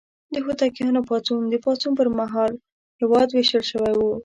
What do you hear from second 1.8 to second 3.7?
پر مهال هېواد ویشل